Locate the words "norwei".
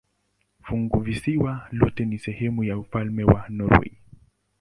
3.49-3.97